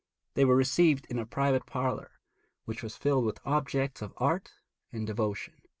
They 0.33 0.45
were 0.45 0.55
received 0.55 1.05
in 1.11 1.19
a 1.19 1.27
private 1.27 1.67
parlour, 1.67 2.19
which 2.65 2.81
was 2.81 2.97
filled 2.97 3.23
with 3.23 3.37
objects 3.45 4.01
of 4.01 4.15
art 4.17 4.51
and 4.91 5.05
devotion. 5.05 5.61